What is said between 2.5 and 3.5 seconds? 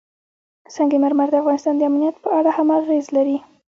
هم اغېز لري.